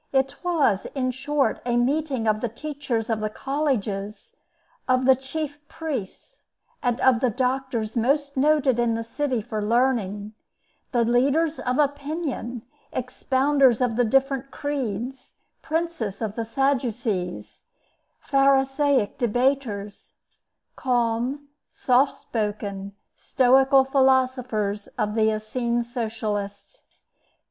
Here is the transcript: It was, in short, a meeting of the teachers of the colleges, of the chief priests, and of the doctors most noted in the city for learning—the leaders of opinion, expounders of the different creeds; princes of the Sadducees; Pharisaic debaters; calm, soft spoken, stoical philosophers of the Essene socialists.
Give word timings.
It 0.11 0.43
was, 0.43 0.87
in 0.95 1.11
short, 1.11 1.61
a 1.63 1.77
meeting 1.77 2.27
of 2.27 2.41
the 2.41 2.49
teachers 2.49 3.07
of 3.07 3.19
the 3.19 3.29
colleges, 3.29 4.35
of 4.87 5.05
the 5.05 5.15
chief 5.15 5.59
priests, 5.67 6.37
and 6.81 6.99
of 7.01 7.19
the 7.19 7.29
doctors 7.29 7.95
most 7.95 8.35
noted 8.35 8.79
in 8.79 8.95
the 8.95 9.03
city 9.03 9.43
for 9.43 9.61
learning—the 9.61 11.03
leaders 11.05 11.59
of 11.59 11.77
opinion, 11.77 12.63
expounders 12.91 13.79
of 13.79 13.95
the 13.95 14.03
different 14.03 14.49
creeds; 14.49 15.35
princes 15.61 16.19
of 16.19 16.33
the 16.33 16.45
Sadducees; 16.45 17.65
Pharisaic 18.21 19.19
debaters; 19.19 20.15
calm, 20.75 21.49
soft 21.69 22.15
spoken, 22.19 22.95
stoical 23.15 23.83
philosophers 23.85 24.87
of 24.97 25.13
the 25.13 25.29
Essene 25.29 25.83
socialists. 25.83 27.03